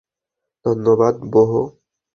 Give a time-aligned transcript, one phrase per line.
[0.65, 1.51] ধন্যবাদ, বোহ।